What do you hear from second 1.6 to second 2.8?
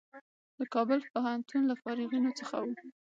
له فارغینو څخه و.